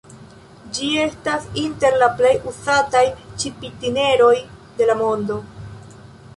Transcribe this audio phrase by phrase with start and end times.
[0.77, 3.03] Ĝi estas inter la plej uzataj
[3.45, 4.35] ŝip-itineroj
[4.81, 5.41] de la mondo.